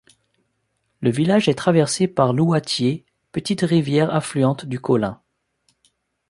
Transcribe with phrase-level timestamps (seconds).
[1.01, 5.21] Le village est traversé par l'Ouatier, petite rivière affluente du Colin.